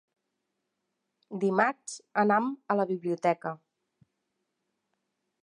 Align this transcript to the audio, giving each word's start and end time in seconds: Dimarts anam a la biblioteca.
Dimarts 1.43 1.99
anam 2.23 2.49
a 2.75 2.79
la 2.81 2.87
biblioteca. 2.95 3.53